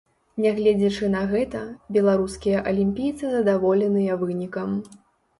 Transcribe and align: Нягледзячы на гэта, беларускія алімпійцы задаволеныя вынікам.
Нягледзячы 0.43 1.09
на 1.15 1.19
гэта, 1.33 1.59
беларускія 1.97 2.63
алімпійцы 2.71 3.25
задаволеныя 3.35 4.17
вынікам. 4.23 4.71